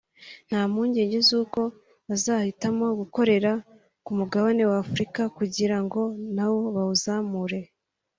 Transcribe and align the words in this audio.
nta 0.47 0.61
mpungenge 0.71 1.17
z’uko 1.27 1.61
bazahitamo 2.07 2.85
gukorera 2.99 3.51
ku 4.05 4.11
mugabane 4.19 4.63
wa 4.69 4.77
Afurika 4.83 5.21
kugira 5.37 5.77
ngo 5.83 6.01
nawo 6.35 6.59
bawuzamure 6.75 7.59